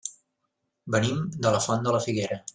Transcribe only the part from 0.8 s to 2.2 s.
Venim de la Font de la